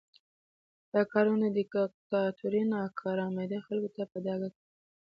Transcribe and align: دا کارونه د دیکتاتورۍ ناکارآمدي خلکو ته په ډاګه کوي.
دا 0.93 1.01
کارونه 1.13 1.45
د 1.49 1.55
دیکتاتورۍ 1.57 2.61
ناکارآمدي 2.73 3.59
خلکو 3.65 3.89
ته 3.95 4.03
په 4.11 4.17
ډاګه 4.25 4.49
کوي. 4.55 4.69